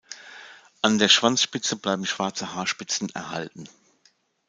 [0.81, 3.69] An der Schwanzspitze bleiben schwarze Haarspitzen erhalten.